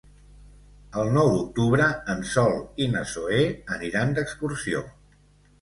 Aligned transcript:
El 1.01 1.11
nou 1.17 1.27
d'octubre 1.33 1.91
en 2.15 2.25
Sol 2.31 2.57
i 2.87 2.87
na 2.95 3.05
Zoè 3.13 3.45
aniran 3.77 4.17
d'excursió. 4.19 4.83